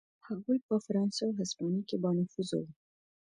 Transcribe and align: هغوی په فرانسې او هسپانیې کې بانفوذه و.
هغوی 0.27 0.57
په 0.67 0.75
فرانسې 0.85 1.21
او 1.27 1.31
هسپانیې 1.39 1.83
کې 1.89 1.97
بانفوذه 2.03 2.55
و. 2.61 2.65